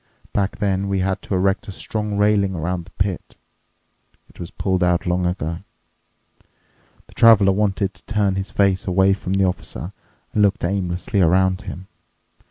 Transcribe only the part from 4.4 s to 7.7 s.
pulled out long ago." The Traveler